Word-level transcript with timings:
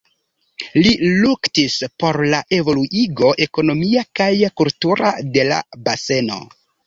Li 0.85 0.93
luktis 1.23 1.75
por 2.03 2.17
la 2.31 2.39
evoluigo 2.61 3.29
ekonomia 3.47 4.05
kaj 4.21 4.31
kultura 4.63 5.11
de 5.37 5.45
la 5.53 5.61
baseno. 5.89 6.41